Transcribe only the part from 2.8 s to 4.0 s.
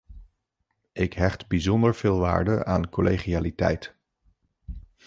collegialiteit.